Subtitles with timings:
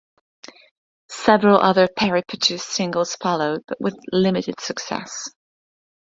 [1.11, 5.29] Several other Perry-produced singles followed, but with limited success.